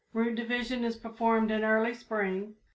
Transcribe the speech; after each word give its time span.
Root 0.13 0.33
division 0.33 0.83
is 0.83 0.97
performed 0.97 1.51
in 1.51 1.63
early 1.63 1.93
spring. 1.93 2.55